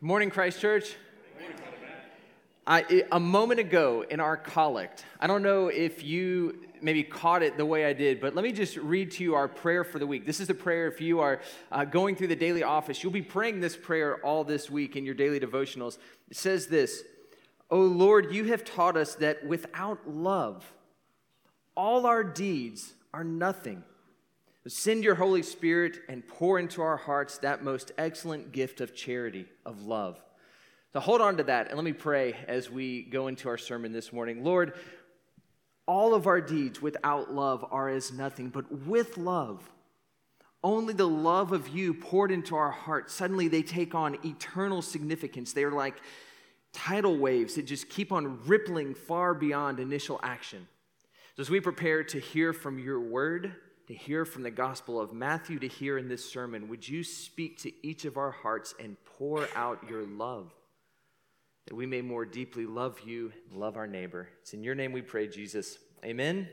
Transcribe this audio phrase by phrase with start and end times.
[0.00, 0.94] Morning, Christ Church.
[2.64, 7.56] I, a moment ago in our collect, I don't know if you maybe caught it
[7.56, 10.06] the way I did, but let me just read to you our prayer for the
[10.06, 10.24] week.
[10.24, 11.40] This is the prayer if you are
[11.72, 13.02] uh, going through the daily office.
[13.02, 15.98] You'll be praying this prayer all this week in your daily devotionals.
[16.30, 17.02] It says this
[17.68, 20.64] Oh Lord, you have taught us that without love,
[21.76, 23.82] all our deeds are nothing.
[24.68, 29.46] Send your Holy Spirit and pour into our hearts that most excellent gift of charity,
[29.64, 30.20] of love.
[30.92, 33.92] So hold on to that and let me pray as we go into our sermon
[33.92, 34.42] this morning.
[34.42, 34.74] Lord,
[35.86, 39.70] all of our deeds without love are as nothing, but with love,
[40.62, 45.52] only the love of you poured into our hearts, suddenly they take on eternal significance.
[45.52, 46.00] They are like
[46.72, 50.66] tidal waves that just keep on rippling far beyond initial action.
[51.36, 53.54] So as we prepare to hear from your word,
[53.88, 57.58] to hear from the Gospel of Matthew, to hear in this sermon, would you speak
[57.62, 60.52] to each of our hearts and pour out your love
[61.66, 64.28] that we may more deeply love you and love our neighbor?
[64.42, 65.78] It's in your name we pray, Jesus.
[66.04, 66.48] Amen.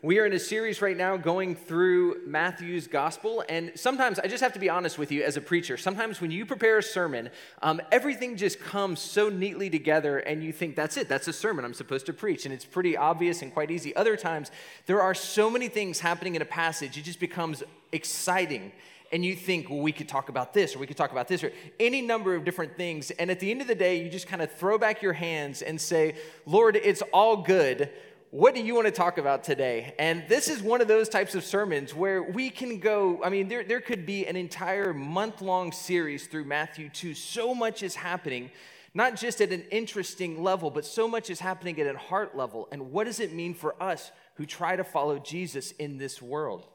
[0.00, 3.42] We are in a series right now going through Matthew's gospel.
[3.48, 6.30] And sometimes, I just have to be honest with you as a preacher, sometimes when
[6.30, 7.30] you prepare a sermon,
[7.62, 11.64] um, everything just comes so neatly together, and you think, that's it, that's a sermon
[11.64, 12.44] I'm supposed to preach.
[12.44, 13.94] And it's pretty obvious and quite easy.
[13.96, 14.52] Other times,
[14.86, 18.70] there are so many things happening in a passage, it just becomes exciting
[19.10, 21.42] and you think, well, we could talk about this, or we could talk about this,
[21.42, 23.10] or any number of different things.
[23.12, 25.62] And at the end of the day, you just kind of throw back your hands
[25.62, 27.90] and say, Lord, it's all good
[28.30, 29.94] what do you want to talk about today?
[29.98, 33.22] And this is one of those types of sermons where we can go.
[33.24, 37.14] I mean, there, there could be an entire month long series through Matthew 2.
[37.14, 38.50] So much is happening,
[38.92, 42.68] not just at an interesting level, but so much is happening at a heart level.
[42.70, 46.66] And what does it mean for us who try to follow Jesus in this world?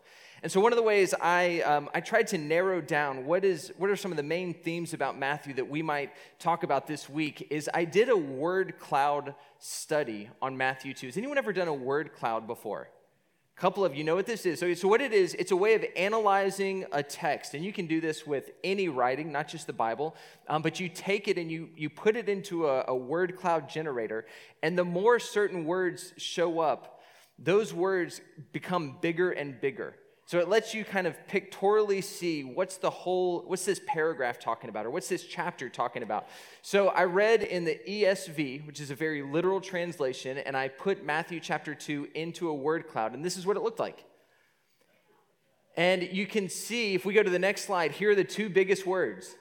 [0.44, 3.72] And so, one of the ways I, um, I tried to narrow down what, is,
[3.78, 7.10] what are some of the main themes about Matthew that we might talk about this
[7.10, 11.08] week is I did a word cloud study on Matthew 2.
[11.08, 12.90] Has anyone ever done a word cloud before?
[13.58, 14.60] A couple of you know what this is.
[14.60, 17.54] So, so, what it is, it's a way of analyzing a text.
[17.54, 20.14] And you can do this with any writing, not just the Bible.
[20.50, 23.70] Um, but you take it and you, you put it into a, a word cloud
[23.70, 24.26] generator.
[24.62, 27.00] And the more certain words show up,
[27.40, 28.20] those words
[28.52, 29.96] become bigger and bigger.
[30.26, 34.70] So it lets you kind of pictorially see what's the whole, what's this paragraph talking
[34.70, 36.28] about, or what's this chapter talking about.
[36.62, 41.04] So I read in the ESV, which is a very literal translation, and I put
[41.04, 44.06] Matthew chapter 2 into a word cloud, and this is what it looked like.
[45.76, 48.50] And you can see, if we go to the next slide, here are the two
[48.50, 49.36] biggest words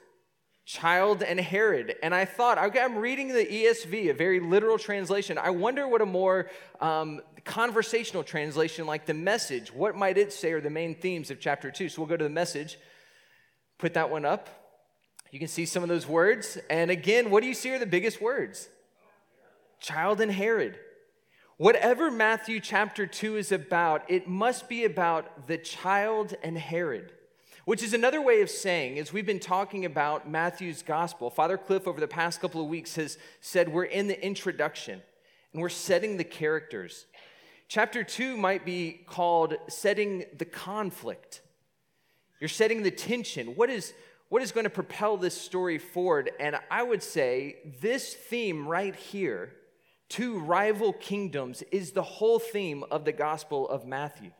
[0.65, 1.95] child and Herod.
[2.01, 5.37] And I thought, okay, I'm reading the ESV, a very literal translation.
[5.37, 10.51] I wonder what a more um, conversational translation like the message, what might it say
[10.53, 11.89] are the main themes of chapter 2?
[11.89, 12.77] So we'll go to the message,
[13.77, 14.49] put that one up.
[15.31, 16.57] You can see some of those words.
[16.69, 18.69] And again, what do you see are the biggest words?
[19.79, 20.77] Child and Herod.
[21.57, 27.11] Whatever Matthew chapter 2 is about, it must be about the child and Herod.
[27.65, 31.87] Which is another way of saying, as we've been talking about Matthew's gospel, Father Cliff
[31.87, 35.01] over the past couple of weeks has said we're in the introduction
[35.53, 37.05] and we're setting the characters.
[37.67, 41.41] Chapter two might be called setting the conflict.
[42.39, 43.55] You're setting the tension.
[43.55, 43.93] What is,
[44.29, 46.31] what is going to propel this story forward?
[46.39, 49.53] And I would say this theme right here,
[50.09, 54.31] two rival kingdoms, is the whole theme of the Gospel of Matthew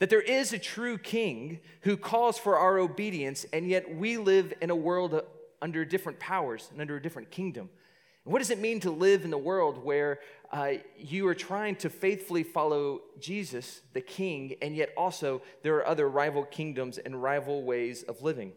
[0.00, 4.52] that there is a true king who calls for our obedience, and yet we live
[4.60, 5.22] in a world
[5.62, 7.70] under different powers and under a different kingdom.
[8.24, 10.20] What does it mean to live in the world where
[10.50, 15.86] uh, you are trying to faithfully follow Jesus, the king, and yet also there are
[15.86, 18.52] other rival kingdoms and rival ways of living?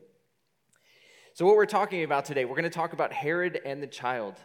[1.34, 4.36] So, what we're talking about today, we're going to talk about Herod and the child.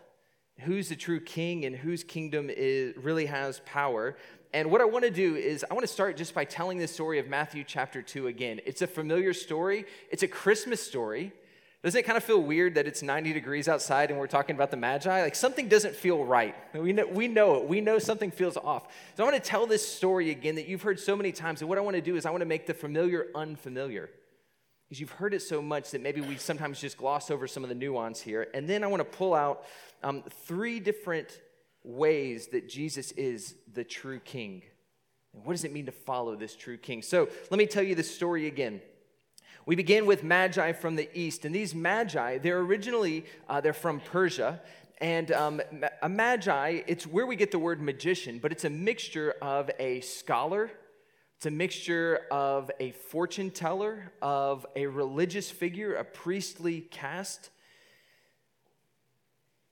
[0.61, 4.17] Who's the true king and whose kingdom is, really has power?
[4.53, 6.89] And what I want to do is, I want to start just by telling the
[6.89, 8.61] story of Matthew chapter 2 again.
[8.67, 11.33] It's a familiar story, it's a Christmas story.
[11.83, 14.71] Doesn't it kind of feel weird that it's 90 degrees outside and we're talking about
[14.71, 15.23] the Magi?
[15.23, 16.55] Like something doesn't feel right.
[16.75, 17.67] We know, we know it.
[17.67, 18.87] We know something feels off.
[19.17, 21.61] So I want to tell this story again that you've heard so many times.
[21.61, 24.11] And what I want to do is I want to make the familiar unfamiliar.
[24.89, 27.69] Because you've heard it so much that maybe we sometimes just gloss over some of
[27.69, 28.47] the nuance here.
[28.55, 29.65] And then I want to pull out
[30.05, 31.41] um, three different
[31.83, 34.63] ways that Jesus is the true king.
[35.35, 37.03] And what does it mean to follow this true king?
[37.03, 38.81] So let me tell you the story again.
[39.65, 44.01] We begin with magi from the east, and these magi, they're originally uh, they're from
[44.01, 44.61] Persia,
[44.99, 45.63] and um,
[46.03, 50.01] a magi, it's where we get the word magician, but it's a mixture of a
[50.01, 50.69] scholar,
[51.37, 57.51] it's a mixture of a fortune teller, of a religious figure, a priestly caste.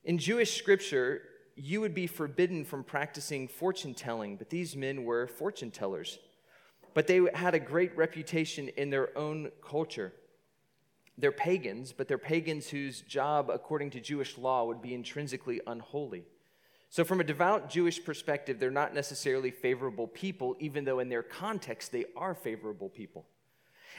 [0.04, 1.22] In Jewish scripture,
[1.56, 6.20] you would be forbidden from practicing fortune telling, but these men were fortune tellers.
[6.94, 10.12] But they had a great reputation in their own culture.
[11.18, 16.24] They're pagans, but they're pagans whose job, according to Jewish law, would be intrinsically unholy.
[16.88, 21.22] So, from a devout Jewish perspective, they're not necessarily favorable people, even though in their
[21.22, 23.26] context they are favorable people.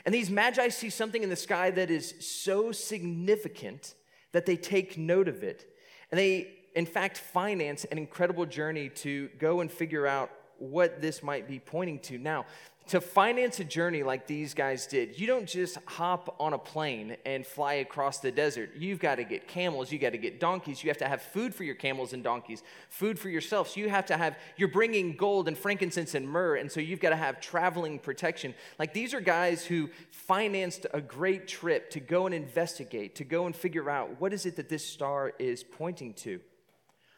[0.06, 3.94] And these magi see something in the sky that is so significant
[4.32, 5.74] that they take note of it.
[6.10, 11.24] And they, in fact, finance an incredible journey to go and figure out what this
[11.24, 12.18] might be pointing to.
[12.18, 12.46] Now,
[12.88, 17.16] to finance a journey like these guys did, you don't just hop on a plane
[17.26, 18.72] and fly across the desert.
[18.76, 21.56] You've got to get camels, you got to get donkeys, you have to have food
[21.56, 23.70] for your camels and donkeys, food for yourself.
[23.70, 27.00] So you have to have, you're bringing gold and frankincense and myrrh, and so you've
[27.00, 28.54] got to have traveling protection.
[28.78, 33.46] Like these are guys who financed a great trip to go and investigate, to go
[33.46, 36.42] and figure out what is it that this star is pointing to.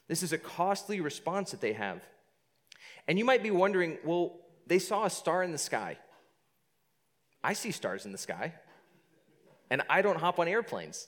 [0.08, 2.02] This is a costly response that they have.
[3.08, 5.98] And you might be wondering, well, they saw a star in the sky.
[7.44, 8.54] I see stars in the sky,
[9.70, 11.08] and I don't hop on airplanes.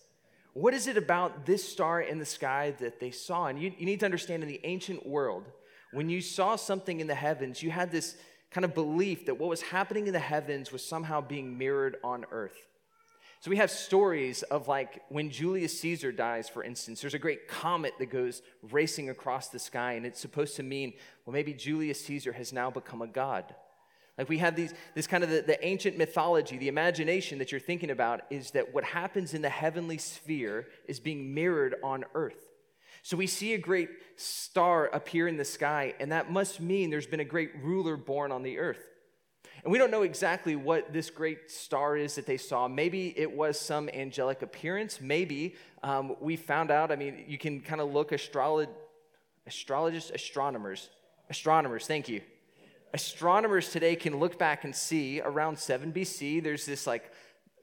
[0.54, 3.48] What is it about this star in the sky that they saw?
[3.48, 5.46] And you, you need to understand in the ancient world,
[5.92, 8.18] when you saw something in the heavens, you had this
[8.52, 12.26] kind of belief that what was happening in the heavens was somehow being mirrored on
[12.32, 12.68] earth.
[13.46, 17.48] So we have stories of like when Julius Caesar dies, for instance, there's a great
[17.48, 20.94] comet that goes racing across the sky, and it's supposed to mean,
[21.24, 23.54] well, maybe Julius Caesar has now become a god.
[24.18, 27.62] Like we have these, this kind of the, the ancient mythology, the imagination that you're
[27.62, 32.48] thinking about is that what happens in the heavenly sphere is being mirrored on earth.
[33.04, 37.06] So we see a great star appear in the sky, and that must mean there's
[37.06, 38.95] been a great ruler born on the earth.
[39.66, 42.68] And we don't know exactly what this great star is that they saw.
[42.68, 45.02] Maybe it was some angelic appearance.
[45.02, 48.70] Maybe um, we found out, I mean, you can kind of look astrolog-
[49.48, 50.92] astrologists, astronomers,
[51.32, 52.22] astronomers, thank you.
[52.94, 57.12] Astronomers today can look back and see around 7 BC, there's this like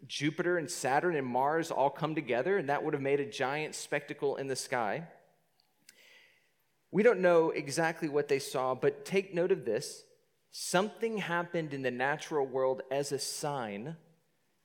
[0.08, 3.76] Jupiter and Saturn and Mars all come together, and that would have made a giant
[3.76, 5.04] spectacle in the sky.
[6.90, 10.02] We don't know exactly what they saw, but take note of this
[10.52, 13.96] something happened in the natural world as a sign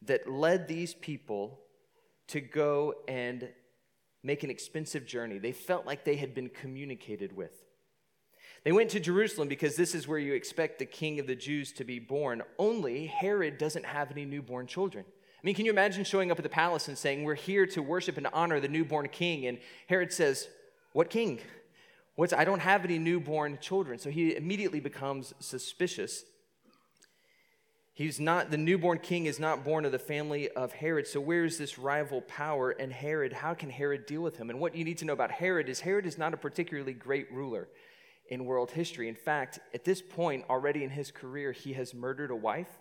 [0.04, 1.60] that led these people
[2.28, 3.50] to go and
[4.22, 5.40] make an expensive journey.
[5.40, 7.64] They felt like they had been communicated with.
[8.64, 11.72] They went to Jerusalem because this is where you expect the king of the Jews
[11.74, 12.44] to be born.
[12.60, 15.06] Only Herod doesn't have any newborn children.
[15.08, 17.82] I mean, can you imagine showing up at the palace and saying, We're here to
[17.82, 19.46] worship and honor the newborn king?
[19.46, 20.50] And Herod says,
[20.92, 21.40] What king?
[22.18, 24.00] What's, I don't have any newborn children.
[24.00, 26.24] So he immediately becomes suspicious.
[27.94, 31.06] He's not, the newborn king is not born of the family of Herod.
[31.06, 32.72] So where is this rival power?
[32.72, 34.50] And Herod, how can Herod deal with him?
[34.50, 37.32] And what you need to know about Herod is Herod is not a particularly great
[37.32, 37.68] ruler
[38.30, 39.08] in world history.
[39.08, 42.80] In fact, at this point, already in his career, he has murdered a wife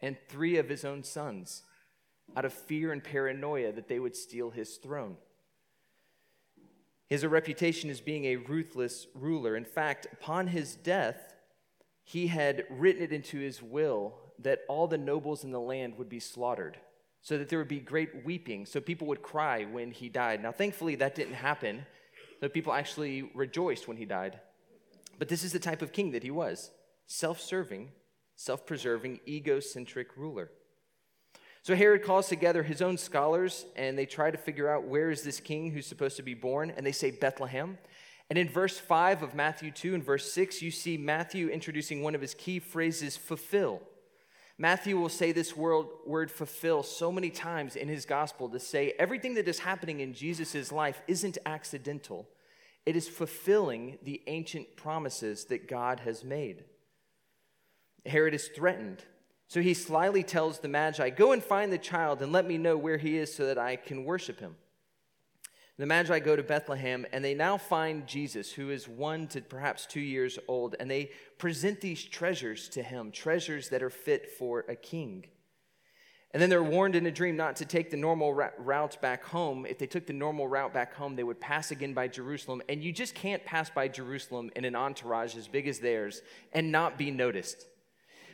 [0.00, 1.64] and three of his own sons
[2.36, 5.16] out of fear and paranoia that they would steal his throne.
[7.12, 9.54] A reputation as being a ruthless ruler.
[9.54, 11.34] In fact, upon his death,
[12.02, 16.08] he had written it into his will that all the nobles in the land would
[16.08, 16.78] be slaughtered,
[17.20, 20.42] so that there would be great weeping, so people would cry when he died.
[20.42, 21.84] Now, thankfully, that didn't happen.
[22.40, 24.40] The people actually rejoiced when he died.
[25.18, 26.70] But this is the type of king that he was
[27.06, 27.90] self serving,
[28.36, 30.50] self preserving, egocentric ruler.
[31.62, 35.22] So Herod calls together his own scholars and they try to figure out where is
[35.22, 37.78] this king who's supposed to be born, and they say Bethlehem.
[38.28, 42.16] And in verse 5 of Matthew 2 and verse 6, you see Matthew introducing one
[42.16, 43.80] of his key phrases, fulfill.
[44.58, 48.94] Matthew will say this word, word fulfill so many times in his gospel to say
[48.98, 52.28] everything that is happening in Jesus' life isn't accidental.
[52.84, 56.64] It is fulfilling the ancient promises that God has made.
[58.04, 59.04] Herod is threatened
[59.52, 62.78] so he slyly tells the Magi, Go and find the child and let me know
[62.78, 64.56] where he is so that I can worship him.
[65.76, 69.84] The Magi go to Bethlehem and they now find Jesus, who is one to perhaps
[69.84, 74.60] two years old, and they present these treasures to him, treasures that are fit for
[74.70, 75.26] a king.
[76.32, 79.66] And then they're warned in a dream not to take the normal route back home.
[79.66, 82.62] If they took the normal route back home, they would pass again by Jerusalem.
[82.70, 86.22] And you just can't pass by Jerusalem in an entourage as big as theirs
[86.54, 87.66] and not be noticed.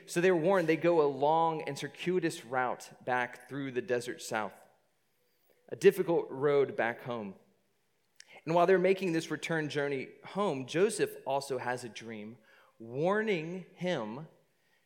[0.08, 4.54] So they're warned they go a long and circuitous route back through the desert south,
[5.70, 7.34] a difficult road back home.
[8.46, 12.38] And while they're making this return journey home, Joseph also has a dream
[12.78, 14.26] warning him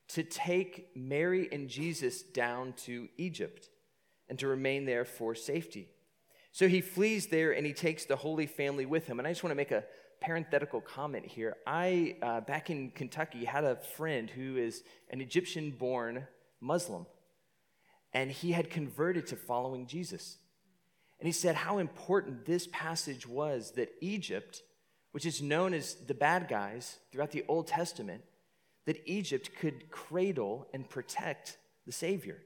[0.08, 3.68] to take Mary and Jesus down to Egypt
[4.28, 5.91] and to remain there for safety.
[6.52, 9.18] So he flees there and he takes the Holy Family with him.
[9.18, 9.84] And I just want to make a
[10.20, 11.56] parenthetical comment here.
[11.66, 16.26] I, uh, back in Kentucky, had a friend who is an Egyptian born
[16.60, 17.06] Muslim,
[18.12, 20.38] and he had converted to following Jesus.
[21.18, 24.62] And he said how important this passage was that Egypt,
[25.12, 28.22] which is known as the bad guys throughout the Old Testament,
[28.84, 32.42] that Egypt could cradle and protect the Savior.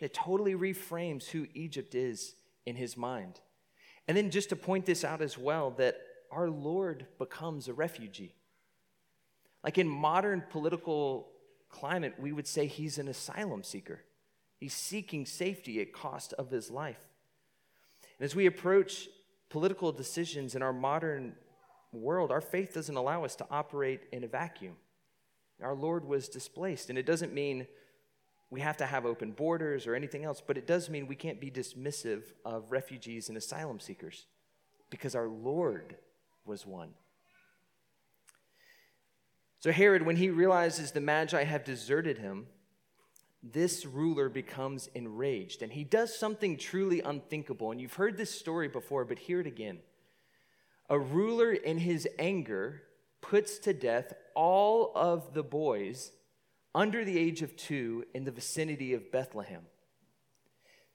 [0.00, 2.34] It totally reframes who Egypt is
[2.66, 3.40] in his mind.
[4.06, 6.00] And then just to point this out as well, that
[6.30, 8.34] our Lord becomes a refugee.
[9.62, 11.28] Like in modern political
[11.68, 14.00] climate, we would say he's an asylum seeker.
[14.58, 17.00] He's seeking safety at cost of his life.
[18.18, 19.08] And as we approach
[19.48, 21.34] political decisions in our modern
[21.92, 24.76] world, our faith doesn't allow us to operate in a vacuum.
[25.62, 27.66] Our Lord was displaced, and it doesn't mean
[28.50, 31.40] we have to have open borders or anything else, but it does mean we can't
[31.40, 34.26] be dismissive of refugees and asylum seekers
[34.90, 35.96] because our Lord
[36.44, 36.90] was one.
[39.60, 42.46] So, Herod, when he realizes the Magi have deserted him,
[43.42, 47.70] this ruler becomes enraged and he does something truly unthinkable.
[47.70, 49.78] And you've heard this story before, but hear it again.
[50.88, 52.82] A ruler, in his anger,
[53.20, 56.10] puts to death all of the boys
[56.74, 59.62] under the age of two in the vicinity of Bethlehem.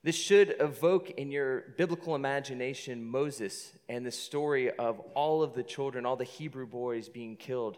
[0.04, 5.64] This should evoke in your biblical imagination Moses and the story of all of the
[5.64, 7.78] children, all the Hebrew boys being killed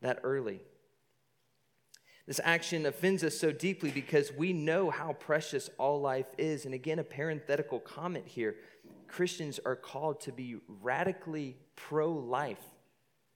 [0.00, 0.60] that early.
[2.26, 6.66] This action offends us so deeply because we know how precious all life is.
[6.66, 8.56] And again, a parenthetical comment here
[9.08, 12.62] Christians are called to be radically pro life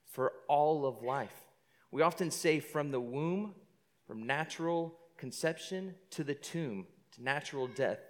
[0.06, 1.34] for all of life.
[1.92, 3.54] We often say from the womb,
[4.10, 8.00] from natural conception to the tomb, to natural death.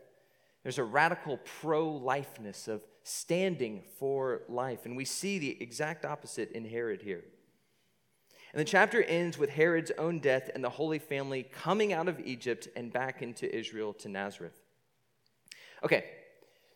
[0.62, 4.86] There's a radical pro lifeness of standing for life.
[4.86, 7.22] And we see the exact opposite in Herod here.
[8.54, 12.18] And the chapter ends with Herod's own death and the Holy Family coming out of
[12.20, 14.58] Egypt and back into Israel to Nazareth.
[15.84, 16.06] Okay,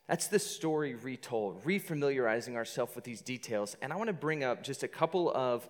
[0.06, 3.74] that's the story retold, refamiliarizing ourselves with these details.
[3.80, 5.66] And I want to bring up just a couple of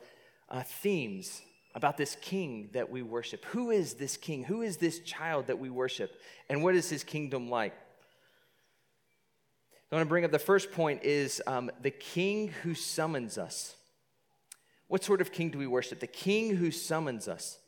[0.48, 1.40] uh, themes
[1.74, 3.44] about this king that we worship.
[3.46, 4.44] Who is this king?
[4.44, 6.12] Who is this child that we worship?
[6.48, 7.74] And what is his kingdom like?
[9.90, 13.76] I want to bring up the first point is um, the king who summons us.
[14.88, 16.00] What sort of king do we worship?
[16.00, 17.58] The king who summons us.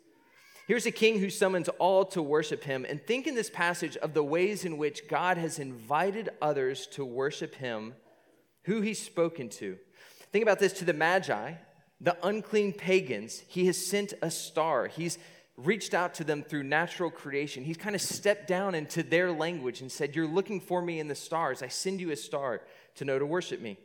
[0.67, 2.85] Here's a king who summons all to worship him.
[2.89, 7.05] And think in this passage of the ways in which God has invited others to
[7.05, 7.95] worship him,
[8.65, 9.79] who he's spoken to.
[10.33, 11.53] Think about this to the Magi,
[12.01, 13.43] the unclean pagans.
[13.49, 14.87] He has sent a star.
[14.87, 15.19] He's
[15.57, 17.65] reached out to them through natural creation.
[17.65, 21.09] He's kind of stepped down into their language and said, You're looking for me in
[21.09, 21.63] the stars.
[21.63, 22.63] I send you a star
[22.97, 23.79] to know to worship me.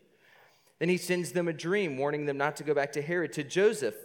[0.79, 3.33] Then he sends them a dream, warning them not to go back to Herod.
[3.33, 3.95] To Joseph,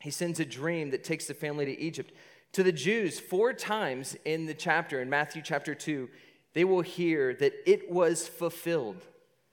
[0.00, 2.12] he sends a dream that takes the family to Egypt.
[2.52, 6.08] To the Jews, four times in the chapter, in Matthew chapter 2,
[6.54, 9.02] they will hear that it was fulfilled,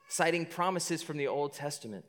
[0.10, 2.04] citing promises from the Old Testament.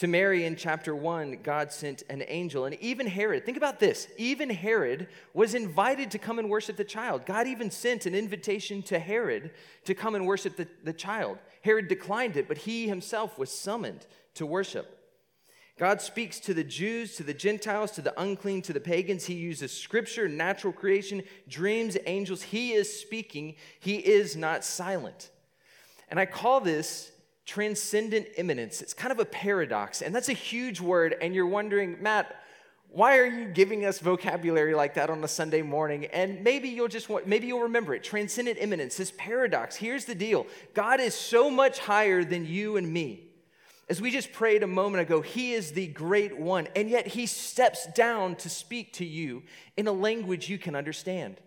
[0.00, 2.64] To Mary in chapter 1, God sent an angel.
[2.64, 6.84] And even Herod, think about this even Herod was invited to come and worship the
[6.84, 7.26] child.
[7.26, 9.50] God even sent an invitation to Herod
[9.84, 11.36] to come and worship the, the child.
[11.60, 14.98] Herod declined it, but he himself was summoned to worship.
[15.78, 19.26] God speaks to the Jews, to the Gentiles, to the unclean, to the pagans.
[19.26, 22.40] He uses scripture, natural creation, dreams, angels.
[22.40, 25.28] He is speaking, he is not silent.
[26.08, 27.12] And I call this
[27.50, 28.80] transcendent immanence.
[28.80, 31.16] It's kind of a paradox, and that's a huge word.
[31.20, 32.40] And you're wondering, Matt,
[32.90, 36.04] why are you giving us vocabulary like that on a Sunday morning?
[36.06, 38.04] And maybe you'll just want, maybe you'll remember it.
[38.04, 39.74] Transcendent immanence, this paradox.
[39.74, 43.24] Here's the deal God is so much higher than you and me.
[43.88, 47.26] As we just prayed a moment ago, He is the great one, and yet He
[47.26, 49.42] steps down to speak to you
[49.76, 51.40] in a language you can understand.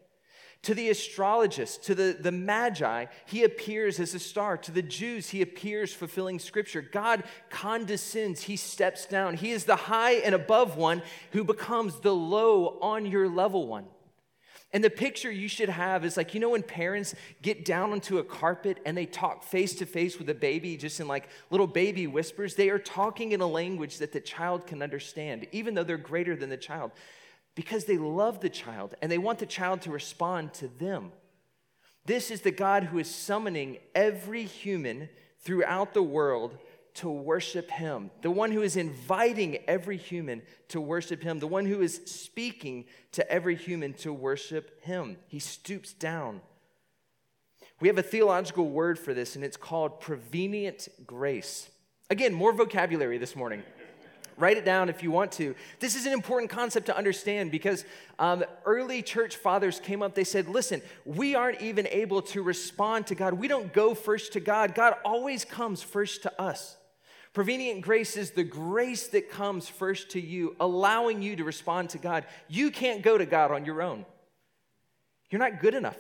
[0.63, 4.57] To the astrologists, to the, the magi, he appears as a star.
[4.57, 6.81] To the Jews, he appears fulfilling scripture.
[6.81, 9.35] God condescends, he steps down.
[9.35, 11.01] He is the high and above one
[11.31, 13.85] who becomes the low on your level one.
[14.71, 18.17] And the picture you should have is like, you know, when parents get down onto
[18.17, 21.67] a carpet and they talk face to face with a baby, just in like little
[21.67, 25.83] baby whispers, they are talking in a language that the child can understand, even though
[25.83, 26.91] they're greater than the child
[27.55, 31.11] because they love the child and they want the child to respond to them.
[32.05, 36.57] This is the God who is summoning every human throughout the world
[36.95, 41.65] to worship him, the one who is inviting every human to worship him, the one
[41.65, 45.17] who is speaking to every human to worship him.
[45.27, 46.41] He stoops down.
[47.79, 51.69] We have a theological word for this, and it's called prevenient grace.
[52.09, 53.63] Again, more vocabulary this morning.
[54.37, 55.55] Write it down if you want to.
[55.79, 57.85] This is an important concept to understand because
[58.19, 60.15] um, early church fathers came up.
[60.15, 63.33] They said, listen, we aren't even able to respond to God.
[63.33, 66.77] We don't go first to God, God always comes first to us.
[67.33, 71.97] Prevenient grace is the grace that comes first to you, allowing you to respond to
[71.97, 72.25] God.
[72.47, 74.05] You can't go to God on your own.
[75.31, 75.97] You're not good enough.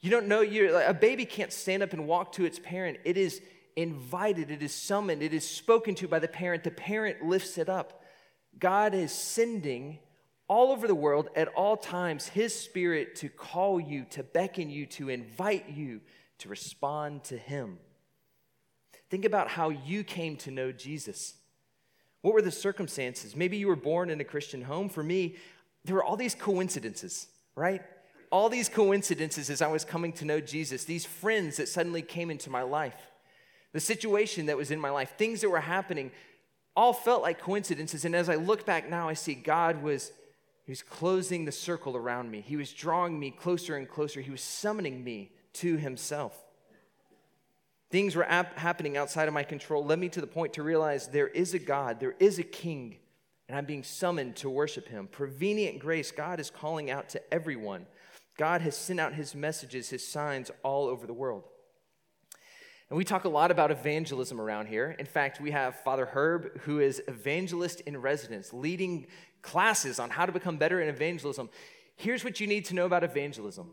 [0.00, 2.98] You don't know you're a baby can't stand up and walk to its parent.
[3.04, 3.42] It is
[3.78, 6.64] invited, it is summoned, it is spoken to by the parent.
[6.64, 8.02] The parent lifts it up.
[8.58, 10.00] God is sending
[10.48, 14.84] all over the world at all times his spirit to call you, to beckon you,
[14.86, 16.00] to invite you
[16.38, 17.78] to respond to him.
[19.10, 21.34] Think about how you came to know Jesus.
[22.22, 23.36] What were the circumstances?
[23.36, 24.88] Maybe you were born in a Christian home.
[24.88, 25.36] For me,
[25.84, 27.82] there were all these coincidences, right?
[28.32, 32.30] All these coincidences as I was coming to know Jesus, these friends that suddenly came
[32.30, 32.94] into my life
[33.72, 36.10] the situation that was in my life, things that were happening,
[36.74, 38.04] all felt like coincidences.
[38.04, 40.12] And as I look back now, I see God was,
[40.64, 42.40] he was closing the circle around me.
[42.40, 44.20] He was drawing me closer and closer.
[44.20, 46.40] He was summoning me to himself.
[47.90, 51.08] Things were ap- happening outside of my control, led me to the point to realize
[51.08, 52.96] there is a God, there is a king,
[53.48, 55.08] and I'm being summoned to worship him.
[55.10, 57.86] Prevenient grace, God is calling out to everyone.
[58.36, 61.44] God has sent out his messages, his signs all over the world.
[62.90, 64.96] And we talk a lot about evangelism around here.
[64.98, 69.06] In fact, we have Father Herb, who is evangelist in residence, leading
[69.42, 71.50] classes on how to become better in evangelism.
[71.96, 73.72] Here's what you need to know about evangelism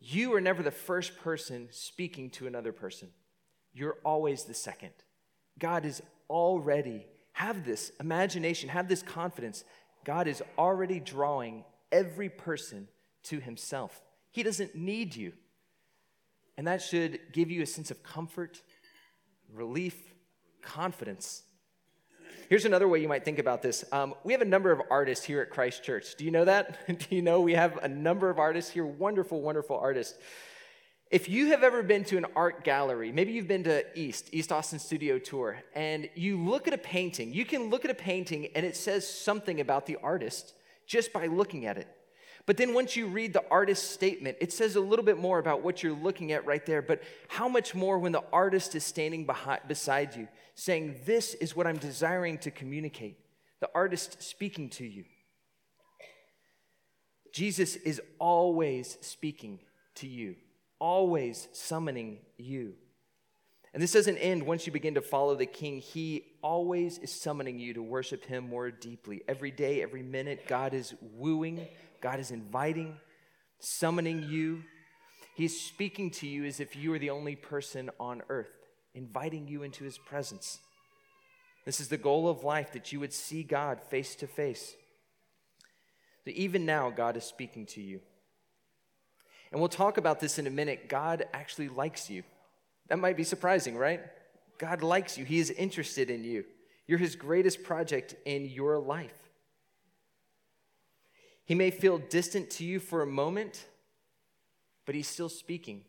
[0.00, 3.08] you are never the first person speaking to another person,
[3.72, 4.92] you're always the second.
[5.58, 9.64] God is already, have this imagination, have this confidence.
[10.04, 12.86] God is already drawing every person
[13.24, 14.00] to himself.
[14.30, 15.32] He doesn't need you.
[16.58, 18.60] And that should give you a sense of comfort,
[19.54, 19.96] relief,
[20.60, 21.44] confidence.
[22.48, 23.84] Here's another way you might think about this.
[23.92, 26.16] Um, we have a number of artists here at Christ Church.
[26.16, 26.84] Do you know that?
[26.98, 28.84] Do you know we have a number of artists here?
[28.84, 30.18] Wonderful, wonderful artists.
[31.12, 34.50] If you have ever been to an art gallery, maybe you've been to East, East
[34.50, 38.48] Austin Studio Tour, and you look at a painting, you can look at a painting
[38.56, 40.54] and it says something about the artist
[40.86, 41.86] just by looking at it.
[42.48, 45.62] But then once you read the artist's statement, it says a little bit more about
[45.62, 46.80] what you're looking at right there.
[46.80, 51.54] But how much more when the artist is standing behind, beside you, saying, This is
[51.54, 53.18] what I'm desiring to communicate?
[53.60, 55.04] The artist speaking to you.
[57.34, 59.58] Jesus is always speaking
[59.96, 60.36] to you,
[60.78, 62.76] always summoning you.
[63.74, 65.80] And this doesn't end once you begin to follow the king.
[65.80, 69.20] He always is summoning you to worship him more deeply.
[69.28, 71.68] Every day, every minute, God is wooing
[72.00, 72.96] God is inviting,
[73.58, 74.62] summoning you.
[75.34, 78.50] He's speaking to you as if you are the only person on earth,
[78.94, 80.58] inviting you into his presence.
[81.64, 84.74] This is the goal of life that you would see God face to face.
[86.24, 88.00] So even now, God is speaking to you.
[89.50, 90.88] And we'll talk about this in a minute.
[90.88, 92.22] God actually likes you.
[92.88, 94.00] That might be surprising, right?
[94.58, 96.44] God likes you, He is interested in you.
[96.86, 99.27] You're His greatest project in your life.
[101.48, 103.64] He may feel distant to you for a moment,
[104.84, 105.80] but he's still speaking.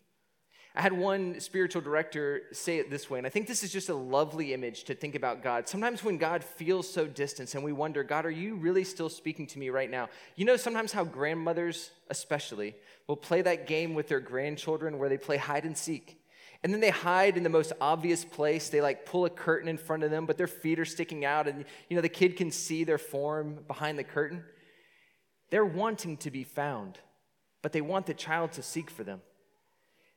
[0.74, 3.89] I had one spiritual director say it this way, and I think this is just
[3.89, 5.67] a lovely image to think about God.
[5.67, 9.48] Sometimes when God feels so distant and we wonder, God, are you really still speaking
[9.48, 10.08] to me right now?
[10.38, 12.74] You know, sometimes how grandmothers, especially,
[13.08, 16.24] will play that game with their grandchildren where they play hide and seek.
[16.63, 18.69] And then they hide in the most obvious place.
[18.69, 21.50] They like pull a curtain in front of them, but their feet are sticking out,
[21.50, 24.45] and you know, the kid can see their form behind the curtain.
[25.50, 27.00] They're wanting to be found,
[27.62, 29.22] but they want the child to seek for them.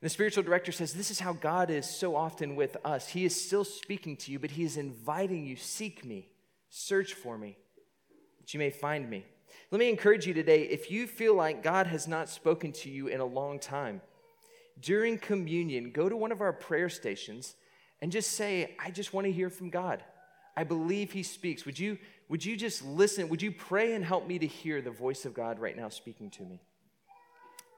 [0.01, 3.09] And the spiritual director says, This is how God is so often with us.
[3.09, 6.29] He is still speaking to you, but He is inviting you seek me,
[6.71, 7.57] search for me,
[8.41, 9.25] that you may find me.
[9.71, 13.07] Let me encourage you today if you feel like God has not spoken to you
[13.07, 14.01] in a long time,
[14.81, 17.55] during communion, go to one of our prayer stations
[18.01, 20.03] and just say, I just want to hear from God.
[20.57, 21.65] I believe He speaks.
[21.65, 21.99] Would you
[22.33, 23.29] would you just listen?
[23.29, 26.31] Would you pray and help me to hear the voice of God right now speaking
[26.31, 26.63] to me?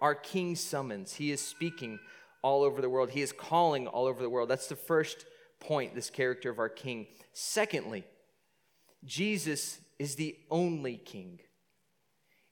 [0.00, 1.12] Our King summons.
[1.12, 1.98] He is speaking
[2.40, 4.48] all over the world, He is calling all over the world.
[4.48, 5.26] That's the first
[5.58, 7.08] point, this character of our King.
[7.32, 8.04] Secondly,
[9.04, 11.40] Jesus is the only King.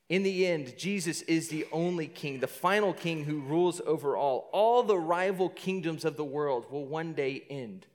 [0.09, 4.51] In the end, Jesus is the only king, the final king who rules over all.
[4.53, 7.87] All the rival kingdoms of the world will one day end,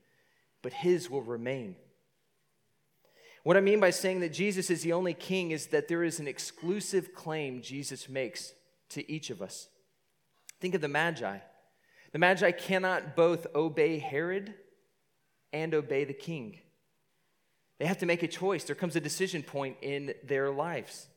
[0.61, 1.75] but his will remain.
[3.47, 6.19] What I mean by saying that Jesus is the only king is that there is
[6.19, 8.51] an exclusive claim Jesus makes
[8.89, 9.69] to each of us.
[10.59, 11.37] Think of the Magi.
[12.11, 14.53] The Magi cannot both obey Herod
[15.53, 16.59] and obey the king.
[17.79, 18.65] They have to make a choice.
[18.65, 21.07] There comes a decision point in their lives.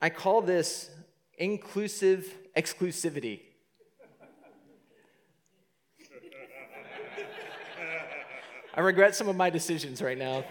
[0.00, 0.90] I call this
[1.36, 3.40] inclusive exclusivity.
[8.74, 10.44] I regret some of my decisions right now.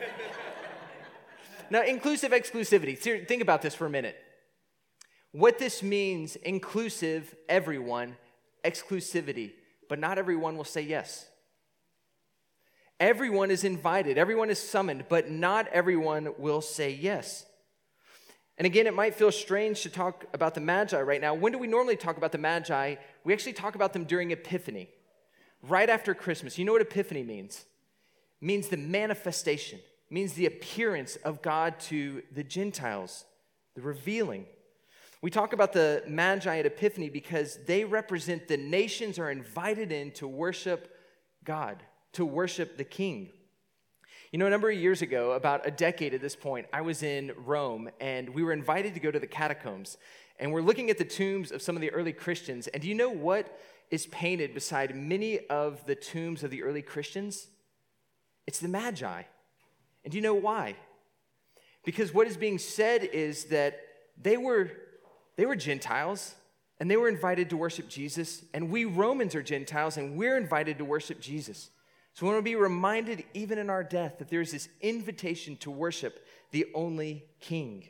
[1.69, 2.97] now, inclusive exclusivity.
[2.97, 4.17] Think about this for a minute.
[5.31, 8.17] What this means inclusive, everyone,
[8.63, 9.51] exclusivity,
[9.87, 11.27] but not everyone will say yes.
[12.99, 17.45] Everyone is invited, everyone is summoned, but not everyone will say yes.
[18.57, 21.33] And again, it might feel strange to talk about the Magi right now.
[21.33, 22.95] When do we normally talk about the Magi?
[23.23, 24.89] We actually talk about them during Epiphany,
[25.61, 26.57] right after Christmas.
[26.57, 27.63] You know what Epiphany means?
[28.41, 33.25] Means the manifestation, means the appearance of God to the Gentiles,
[33.75, 34.45] the revealing.
[35.21, 40.11] We talk about the Magi at Epiphany because they represent the nations are invited in
[40.11, 40.95] to worship
[41.43, 43.29] God to worship the king.
[44.31, 47.01] You know, a number of years ago, about a decade at this point, I was
[47.01, 49.97] in Rome and we were invited to go to the catacombs.
[50.39, 52.67] And we're looking at the tombs of some of the early Christians.
[52.67, 56.81] And do you know what is painted beside many of the tombs of the early
[56.81, 57.47] Christians?
[58.49, 59.21] It's the Magi.
[60.03, 60.75] And do you know why?
[61.85, 63.79] Because what is being said is that
[64.19, 64.71] they were,
[65.35, 66.33] they were Gentiles
[66.79, 68.43] and they were invited to worship Jesus.
[68.55, 71.69] And we Romans are Gentiles and we're invited to worship Jesus.
[72.15, 75.69] So we want to be reminded, even in our death, that there's this invitation to
[75.69, 77.87] worship the only King.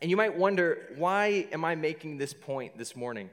[0.00, 3.28] And you might wonder, why am I making this point this morning?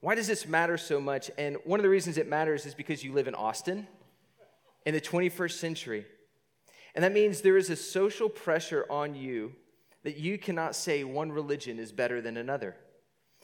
[0.00, 1.30] Why does this matter so much?
[1.38, 3.86] And one of the reasons it matters is because you live in Austin
[4.84, 6.06] in the 21st century.
[6.94, 9.52] And that means there is a social pressure on you
[10.04, 12.76] that you cannot say one religion is better than another.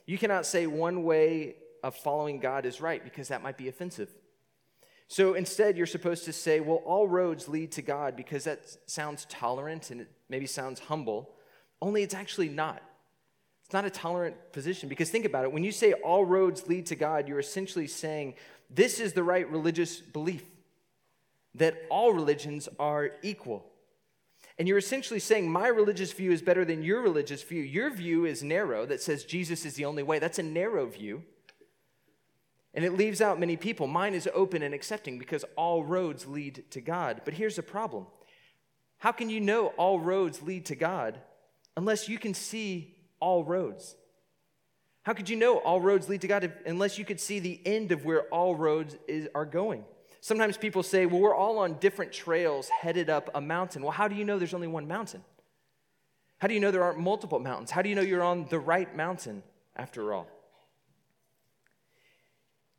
[0.07, 4.13] You cannot say one way of following God is right because that might be offensive.
[5.09, 9.27] So instead, you're supposed to say, well, all roads lead to God because that sounds
[9.29, 11.31] tolerant and it maybe sounds humble,
[11.83, 12.81] only it's actually not.
[13.65, 15.53] It's not a tolerant position because think about it.
[15.53, 18.35] When you say all roads lead to God, you're essentially saying
[18.69, 20.45] this is the right religious belief,
[21.55, 23.67] that all religions are equal.
[24.59, 27.63] And you're essentially saying my religious view is better than your religious view.
[27.63, 30.19] Your view is narrow, that says Jesus is the only way.
[30.19, 31.23] That's a narrow view.
[32.75, 33.87] And it leaves out many people.
[33.87, 37.23] Mine is open and accepting because all roads lead to God.
[37.25, 38.07] But here's the problem
[38.99, 41.19] how can you know all roads lead to God
[41.77, 43.97] unless you can see all roads?
[45.05, 47.93] How could you know all roads lead to God unless you could see the end
[47.93, 49.85] of where all roads is, are going?
[50.21, 53.83] Sometimes people say, well, we're all on different trails headed up a mountain.
[53.83, 55.25] Well, how do you know there's only one mountain?
[56.39, 57.71] How do you know there aren't multiple mountains?
[57.71, 59.43] How do you know you're on the right mountain
[59.77, 60.27] after all?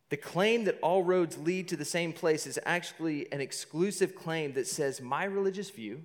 [0.09, 4.53] The claim that all roads lead to the same place is actually an exclusive claim
[4.53, 6.03] that says my religious view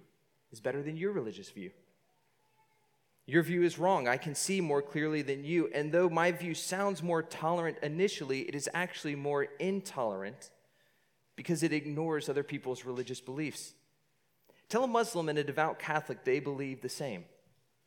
[0.52, 1.70] is better than your religious view.
[3.26, 4.06] Your view is wrong.
[4.06, 5.68] I can see more clearly than you.
[5.74, 10.50] And though my view sounds more tolerant initially, it is actually more intolerant
[11.36, 13.74] because it ignores other people's religious beliefs.
[14.68, 17.24] Tell a Muslim and a devout Catholic they believe the same,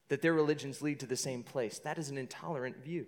[0.07, 1.79] that their religions lead to the same place.
[1.79, 3.07] That is an intolerant view.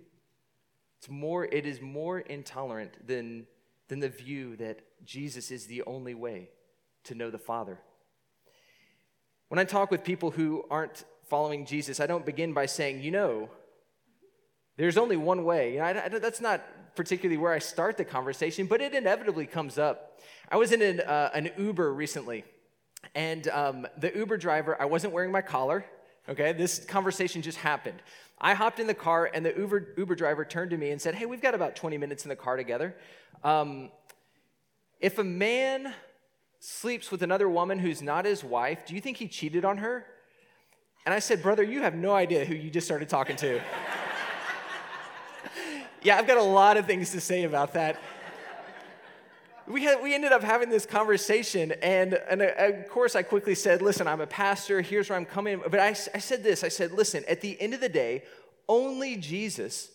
[0.98, 3.46] It's more, it is more intolerant than,
[3.88, 6.50] than the view that Jesus is the only way
[7.04, 7.78] to know the Father.
[9.48, 13.10] When I talk with people who aren't following Jesus, I don't begin by saying, you
[13.10, 13.48] know,
[14.76, 15.74] there's only one way.
[15.74, 16.62] You know, I, I, that's not
[16.94, 20.20] particularly where I start the conversation, but it inevitably comes up.
[20.50, 22.44] I was in an, uh, an Uber recently,
[23.14, 25.84] and um, the Uber driver, I wasn't wearing my collar.
[26.28, 28.00] Okay, this conversation just happened.
[28.40, 31.14] I hopped in the car, and the Uber, Uber driver turned to me and said,
[31.14, 32.94] Hey, we've got about 20 minutes in the car together.
[33.42, 33.90] Um,
[35.00, 35.94] if a man
[36.60, 40.06] sleeps with another woman who's not his wife, do you think he cheated on her?
[41.04, 43.60] And I said, Brother, you have no idea who you just started talking to.
[46.02, 48.00] yeah, I've got a lot of things to say about that
[49.66, 53.54] we, had, we ended up having this conversation, and, and uh, of course, I quickly
[53.54, 55.60] said, Listen, I'm a pastor, here's where I'm coming.
[55.68, 58.24] But I, I said this I said, Listen, at the end of the day,
[58.68, 59.90] only Jesus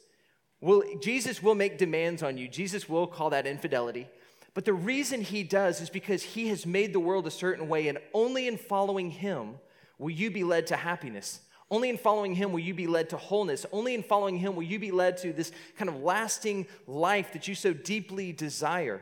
[0.61, 2.47] will, Jesus will make demands on you.
[2.47, 4.07] Jesus will call that infidelity.
[4.53, 7.87] But the reason he does is because he has made the world a certain way,
[7.87, 9.55] and only in following him
[9.99, 11.41] will you be led to happiness.
[11.69, 13.65] Only in following him will you be led to wholeness.
[13.71, 17.47] Only in following him will you be led to this kind of lasting life that
[17.47, 19.01] you so deeply desire.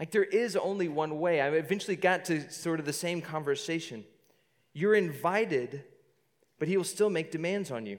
[0.00, 1.40] Like there is only one way.
[1.40, 4.04] I eventually got to sort of the same conversation.
[4.72, 5.84] You're invited,
[6.58, 7.98] but he will still make demands on you.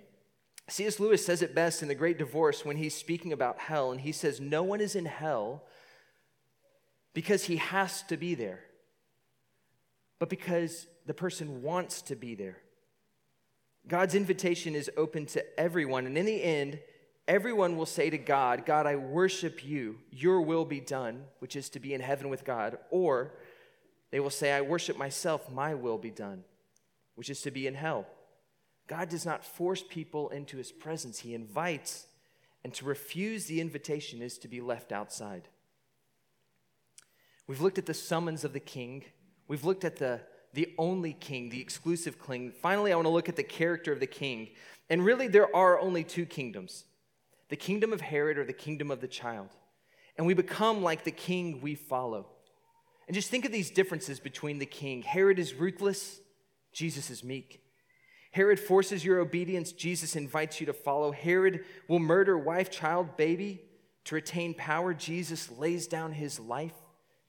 [0.69, 0.99] C.S.
[0.99, 4.11] Lewis says it best in The Great Divorce when he's speaking about hell, and he
[4.11, 5.63] says, No one is in hell
[7.13, 8.59] because he has to be there,
[10.19, 12.57] but because the person wants to be there.
[13.87, 16.79] God's invitation is open to everyone, and in the end,
[17.27, 21.69] everyone will say to God, God, I worship you, your will be done, which is
[21.69, 22.77] to be in heaven with God.
[22.91, 23.33] Or
[24.11, 26.43] they will say, I worship myself, my will be done,
[27.15, 28.05] which is to be in hell.
[28.87, 32.07] God does not force people into his presence, he invites,
[32.63, 35.47] and to refuse the invitation is to be left outside.
[37.47, 39.05] We've looked at the summons of the king,
[39.47, 40.21] we've looked at the
[40.57, 42.51] the only king, the exclusive king.
[42.51, 44.49] Finally, I want to look at the character of the king.
[44.89, 46.83] And really, there are only two kingdoms
[47.49, 49.49] the kingdom of Herod or the kingdom of the child.
[50.17, 52.25] And we become like the king we follow.
[53.07, 55.03] And just think of these differences between the king.
[55.03, 56.21] Herod is ruthless,
[56.73, 57.61] Jesus is meek.
[58.31, 61.11] Herod forces your obedience, Jesus invites you to follow.
[61.11, 63.61] Herod will murder wife, child, baby
[64.05, 64.95] to retain power.
[64.95, 66.73] Jesus lays down his life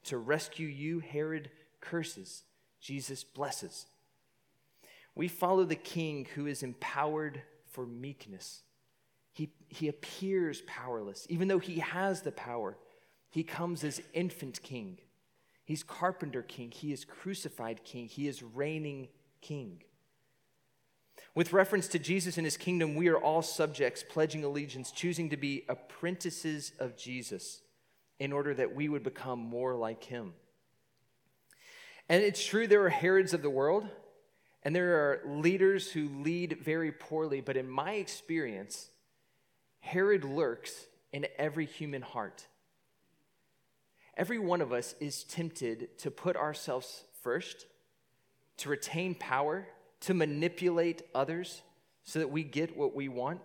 [0.05, 1.01] to rescue you.
[1.01, 1.51] Herod
[1.83, 2.45] curses.
[2.81, 3.87] Jesus blesses.
[5.15, 8.63] We follow the king who is empowered for meekness.
[9.33, 11.27] He, he appears powerless.
[11.29, 12.77] Even though he has the power,
[13.31, 14.99] he comes as infant king.
[15.65, 16.71] He's carpenter king.
[16.71, 18.07] He is crucified king.
[18.07, 19.09] He is reigning
[19.41, 19.83] king.
[21.35, 25.37] With reference to Jesus and his kingdom, we are all subjects, pledging allegiance, choosing to
[25.37, 27.61] be apprentices of Jesus
[28.19, 30.35] in order that we would become more like him.
[32.09, 33.87] And it's true, there are Herods of the world,
[34.63, 38.91] and there are leaders who lead very poorly, but in my experience,
[39.81, 42.47] Herod lurks in every human heart.
[44.17, 47.67] Every one of us is tempted to put ourselves first,
[48.59, 49.69] to retain power,
[50.01, 51.63] to manipulate others
[52.05, 53.41] so that we get what we want.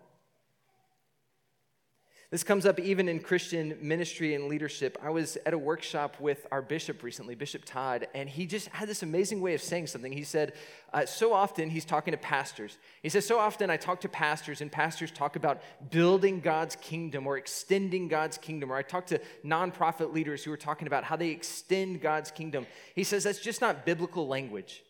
[2.33, 4.97] This comes up even in Christian ministry and leadership.
[5.03, 8.89] I was at a workshop with our bishop recently, Bishop Todd, and he just had
[8.89, 10.11] this amazing way of saying something.
[10.11, 10.53] He said,
[10.93, 12.79] uh, So often he's talking to pastors.
[13.03, 17.27] He says, So often I talk to pastors, and pastors talk about building God's kingdom
[17.27, 18.71] or extending God's kingdom.
[18.71, 22.65] Or I talk to nonprofit leaders who are talking about how they extend God's kingdom.
[22.95, 24.81] He says, That's just not biblical language.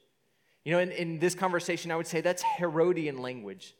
[0.63, 3.75] You know, in, in this conversation, I would say that's Herodian language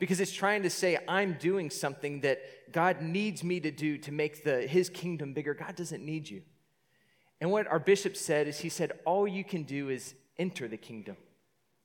[0.00, 2.40] because it's trying to say i'm doing something that
[2.72, 5.54] god needs me to do to make the, his kingdom bigger.
[5.54, 6.42] God doesn't need you.
[7.40, 10.76] And what our bishop said is he said all you can do is enter the
[10.76, 11.16] kingdom.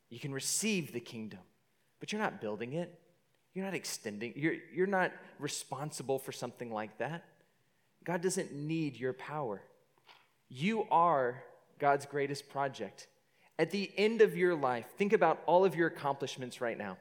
[0.10, 1.40] You can receive the kingdom
[2.00, 3.00] but you're not building it.
[3.54, 7.24] You're not extending you're, you're not responsible for something like that.
[8.04, 9.62] God doesn't need your power.
[10.50, 11.44] You are
[11.80, 13.08] god's greatest project.
[13.58, 16.98] At the end of your life think about all of your accomplishments right now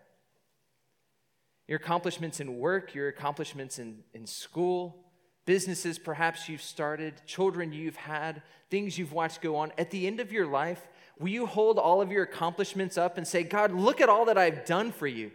[1.67, 5.05] your accomplishments in work, your accomplishments in, in school,
[5.47, 9.73] businesses perhaps you've started, children you've had, things you've watched go on.
[9.79, 10.87] At the end of your life,
[11.19, 14.39] will you hold all of your accomplishments up and say, God, look at all that
[14.39, 15.31] I've done for you?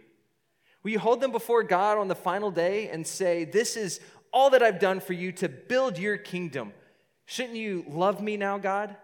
[0.82, 4.00] Will you hold them before God on the final day and say, This is
[4.32, 6.72] all that I've done for you to build your kingdom?
[7.26, 8.96] Shouldn't you love me now, God?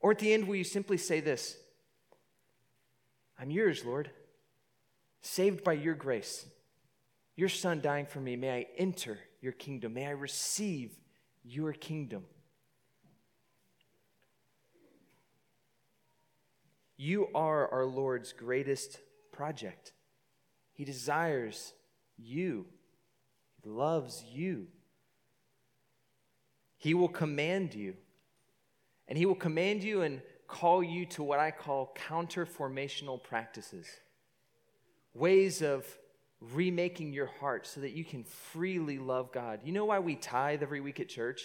[0.00, 1.56] Or at the end, will you simply say this
[3.38, 4.10] I'm yours, Lord
[5.22, 6.46] saved by your grace,
[7.36, 9.94] your son dying for me, may I enter your kingdom.
[9.94, 10.92] May I receive
[11.42, 12.24] your kingdom.
[16.96, 18.98] You are our Lord's greatest
[19.32, 19.92] project.
[20.74, 21.72] He desires
[22.18, 22.66] you,
[23.62, 24.66] He loves you.
[26.76, 27.94] He will command you,
[29.08, 33.86] and He will command you and call you to what I call counterformational practices
[35.14, 35.86] ways of
[36.40, 39.60] remaking your heart so that you can freely love God.
[39.64, 41.42] You know why we tithe every week at church?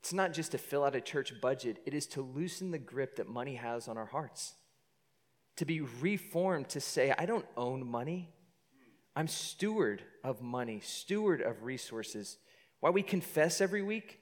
[0.00, 3.16] It's not just to fill out a church budget, it is to loosen the grip
[3.16, 4.54] that money has on our hearts.
[5.56, 8.30] To be reformed to say, I don't own money.
[9.16, 12.38] I'm steward of money, steward of resources.
[12.78, 14.20] Why we confess every week?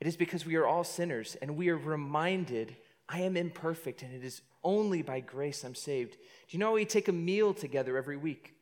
[0.00, 2.76] It is because we are all sinners and we are reminded
[3.08, 6.12] I am imperfect and it is only by grace I'm saved.
[6.12, 6.18] Do
[6.50, 8.54] you know we take a meal together every week?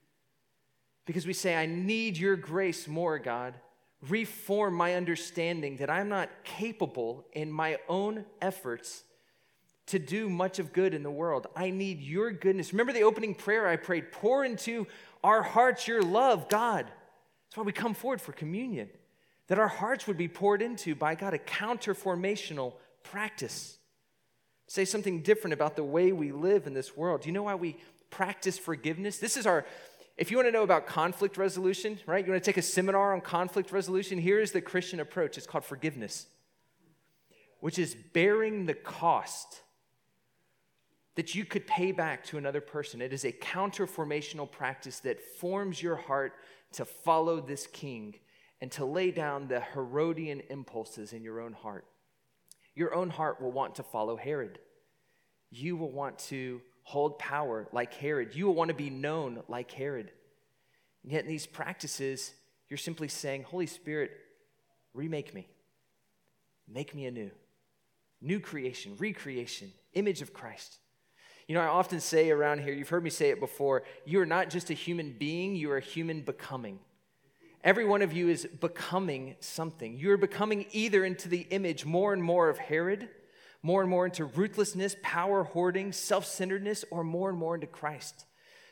[1.07, 3.55] Because we say, I need your grace more, God.
[4.09, 9.05] Reform my understanding that I'm not capable in my own efforts
[9.87, 11.49] to do much of good in the world.
[11.57, 12.73] I need your goodness.
[12.73, 14.13] Remember the opening prayer I prayed?
[14.13, 14.87] Pour into
[15.25, 16.87] our hearts your love, God.
[16.87, 18.89] That's why we come forward for communion,
[19.49, 23.80] that our hearts would be poured into by God, a counterformational practice
[24.71, 27.23] say something different about the way we live in this world.
[27.23, 27.77] Do you know why we
[28.09, 29.19] practice forgiveness.
[29.19, 29.67] This is our,
[30.17, 32.25] if you want to know about conflict resolution, right?
[32.25, 34.17] You want to take a seminar on conflict resolution?
[34.17, 36.27] Here is the Christian approach it's called forgiveness,
[37.59, 39.63] which is bearing the cost
[41.17, 43.03] that you could pay back to another person.
[43.03, 46.35] It is a counterformational practice that forms your heart
[46.75, 48.15] to follow this king
[48.61, 51.87] and to lay down the Herodian impulses in your own heart.
[52.81, 54.59] Your own heart will want to follow Herod.
[55.51, 58.35] You will want to hold power like Herod.
[58.35, 60.11] You will want to be known like Herod.
[61.03, 62.33] And yet, in these practices,
[62.71, 64.13] you're simply saying, Holy Spirit,
[64.95, 65.47] remake me.
[66.67, 67.31] Make me anew.
[68.23, 70.79] New creation, recreation, image of Christ.
[71.49, 74.27] You know, I often say around here, you've heard me say it before, you are
[74.27, 76.79] not just a human being, you are a human becoming.
[77.63, 79.99] Every one of you is becoming something.
[79.99, 83.09] You're becoming either into the image more and more of Herod,
[83.63, 88.25] more and more into ruthlessness, power hoarding, self centeredness, or more and more into Christ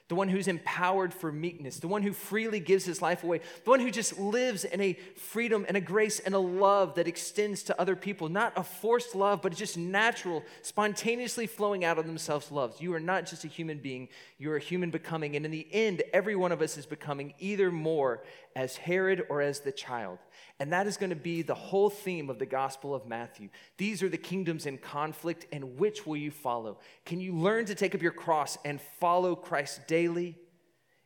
[0.09, 3.71] the one who's empowered for meekness, the one who freely gives his life away, the
[3.71, 7.62] one who just lives in a freedom and a grace and a love that extends
[7.64, 8.29] to other people.
[8.29, 12.81] Not a forced love, but just natural, spontaneously flowing out of themselves loves.
[12.81, 15.37] You are not just a human being, you're a human becoming.
[15.37, 18.23] And in the end, every one of us is becoming either more
[18.57, 20.18] as Herod or as the child.
[20.59, 23.51] And that is going to be the whole theme of the Gospel of Matthew.
[23.77, 26.79] These are the kingdoms in conflict, and which will you follow?
[27.05, 29.97] Can you learn to take up your cross and follow Christ daily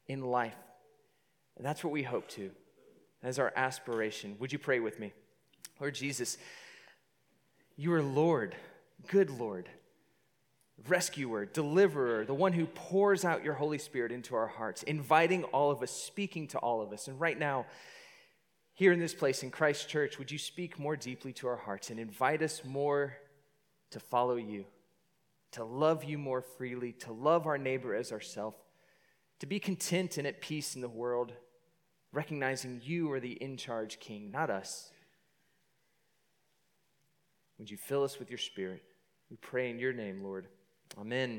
[0.06, 0.54] in life?
[1.56, 2.50] And that's what we hope to.
[3.22, 4.36] As our aspiration.
[4.40, 5.12] Would you pray with me?
[5.78, 6.38] Lord Jesus,
[7.76, 8.56] you are Lord,
[9.06, 9.68] good Lord,
[10.88, 15.70] rescuer, deliverer, the one who pours out your Holy Spirit into our hearts, inviting all
[15.70, 17.08] of us, speaking to all of us.
[17.08, 17.66] And right now,
[18.74, 21.90] here in this place in Christ Church, would you speak more deeply to our hearts
[21.90, 23.16] and invite us more
[23.90, 24.64] to follow you,
[25.52, 28.56] to love you more freely, to love our neighbor as ourselves,
[29.42, 31.32] to be content and at peace in the world,
[32.12, 34.92] recognizing you are the in charge king, not us.
[37.58, 38.84] Would you fill us with your spirit?
[39.32, 40.46] We pray in your name, Lord.
[40.96, 41.30] Amen.